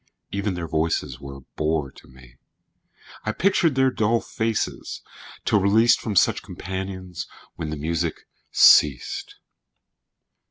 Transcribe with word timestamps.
Even 0.31 0.55
their 0.55 0.67
voices 0.67 1.19
were 1.19 1.35
a 1.35 1.41
bore 1.41 1.91
to 1.91 2.07
me; 2.07 2.37
I 3.23 3.31
pictured 3.31 3.75
their 3.75 3.91
dull 3.91 4.19
faces, 4.19 5.03
till 5.45 5.61
released 5.61 6.01
From 6.01 6.15
such 6.15 6.41
companions, 6.41 7.27
when 7.55 7.69
the 7.69 7.75
music 7.77 8.25
ceased. 8.49 9.35